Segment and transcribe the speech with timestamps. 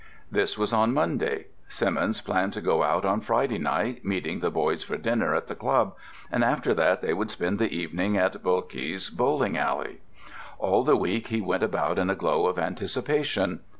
[0.31, 1.45] This was on Monday.
[1.67, 5.53] Simmons planned to go out on Friday night, meeting the boys for dinner at the
[5.53, 5.93] club,
[6.31, 10.01] and after that they would spend the evening at Boelke's bowling alley.
[10.57, 13.59] All the week he went about in a glow of anticipation.